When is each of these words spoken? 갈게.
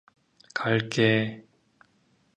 갈게. 0.59 1.07